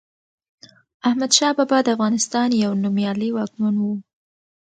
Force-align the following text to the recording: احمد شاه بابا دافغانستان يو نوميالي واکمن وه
احمد 1.07 1.31
شاه 1.37 1.53
بابا 1.57 1.77
دافغانستان 1.87 2.49
يو 2.63 2.71
نوميالي 2.83 3.29
واکمن 3.33 3.75
وه 3.83 3.95